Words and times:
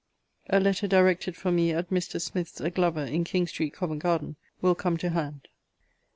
A 0.49 0.59
letter 0.59 0.87
directed 0.87 1.35
for 1.35 1.51
me, 1.51 1.71
at 1.71 1.91
Mr. 1.91 2.19
Smith's, 2.19 2.59
a 2.59 2.71
glover, 2.71 3.03
in 3.05 3.23
King 3.23 3.45
street, 3.45 3.75
Covent 3.75 4.01
garden, 4.01 4.35
will 4.59 4.73
come 4.73 4.97
to 4.97 5.11
hand. 5.11 5.47